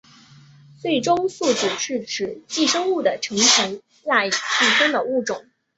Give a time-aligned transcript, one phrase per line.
[0.81, 5.45] 最终宿主是指寄生物的成虫赖以寄生的物种。